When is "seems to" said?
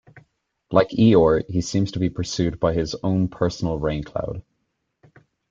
1.61-1.99